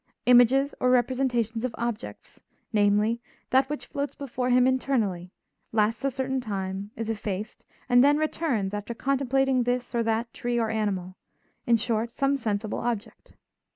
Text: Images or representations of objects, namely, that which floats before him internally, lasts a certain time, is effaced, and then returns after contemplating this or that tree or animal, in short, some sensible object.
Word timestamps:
Images 0.25 0.73
or 0.79 0.89
representations 0.89 1.63
of 1.63 1.75
objects, 1.77 2.41
namely, 2.73 3.21
that 3.51 3.69
which 3.69 3.85
floats 3.85 4.15
before 4.15 4.49
him 4.49 4.65
internally, 4.65 5.29
lasts 5.71 6.03
a 6.03 6.09
certain 6.09 6.41
time, 6.41 6.89
is 6.95 7.07
effaced, 7.07 7.67
and 7.87 8.03
then 8.03 8.17
returns 8.17 8.73
after 8.73 8.95
contemplating 8.95 9.61
this 9.61 9.93
or 9.93 10.01
that 10.01 10.33
tree 10.33 10.57
or 10.59 10.71
animal, 10.71 11.17
in 11.67 11.77
short, 11.77 12.11
some 12.11 12.35
sensible 12.35 12.79
object. 12.79 13.33